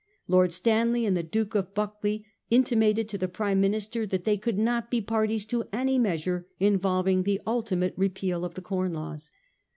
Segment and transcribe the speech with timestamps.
[0.27, 4.35] Lord Stanley and the Duke of Buc cleuch intimated to the Prime Minister that they
[4.35, 9.31] could not be parties to any measure involving the ultimate repeal of the Corn Laws.